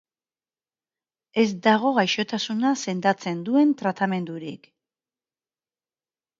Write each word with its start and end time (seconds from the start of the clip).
Ez 1.43 1.51
dago 1.67 1.91
gaixotasuna 1.99 2.73
sendatzen 2.87 3.45
duen 3.51 3.77
tratamendurik. 3.85 4.69